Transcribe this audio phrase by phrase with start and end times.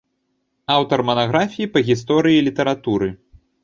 [0.77, 3.17] Аўтар манаграфій па гісторыі літаратуры.